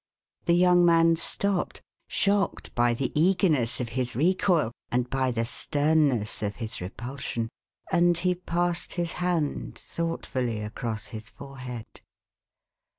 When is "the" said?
0.47-0.55, 2.95-3.11, 4.39-4.45, 5.31-5.45